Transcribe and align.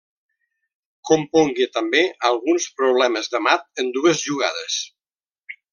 Compongué 1.09 1.67
també 1.77 2.01
alguns 2.31 2.67
problemes 2.81 3.33
de 3.35 3.45
mat 3.51 3.69
en 3.85 3.95
dues 4.01 4.27
jugades. 4.31 4.85